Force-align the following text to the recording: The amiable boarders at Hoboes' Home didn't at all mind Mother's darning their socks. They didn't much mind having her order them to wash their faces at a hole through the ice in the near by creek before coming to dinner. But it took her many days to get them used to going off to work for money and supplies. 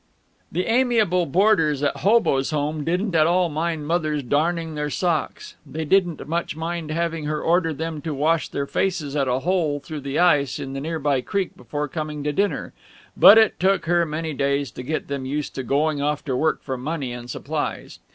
The 0.51 0.65
amiable 0.65 1.27
boarders 1.27 1.83
at 1.83 1.97
Hoboes' 1.97 2.49
Home 2.49 2.83
didn't 2.83 3.13
at 3.13 3.27
all 3.27 3.49
mind 3.49 3.85
Mother's 3.85 4.23
darning 4.23 4.73
their 4.73 4.89
socks. 4.89 5.53
They 5.63 5.85
didn't 5.85 6.27
much 6.27 6.55
mind 6.55 6.89
having 6.89 7.25
her 7.25 7.39
order 7.39 7.71
them 7.71 8.01
to 8.01 8.11
wash 8.15 8.49
their 8.49 8.65
faces 8.65 9.15
at 9.15 9.27
a 9.27 9.41
hole 9.41 9.79
through 9.79 10.01
the 10.01 10.17
ice 10.17 10.57
in 10.57 10.73
the 10.73 10.81
near 10.81 10.97
by 10.97 11.21
creek 11.21 11.55
before 11.55 11.87
coming 11.87 12.23
to 12.23 12.33
dinner. 12.33 12.73
But 13.15 13.37
it 13.37 13.59
took 13.59 13.85
her 13.85 14.03
many 14.07 14.33
days 14.33 14.71
to 14.71 14.81
get 14.81 15.07
them 15.07 15.27
used 15.27 15.53
to 15.53 15.61
going 15.61 16.01
off 16.01 16.25
to 16.25 16.35
work 16.35 16.63
for 16.63 16.77
money 16.77 17.13
and 17.13 17.29
supplies. 17.29 17.99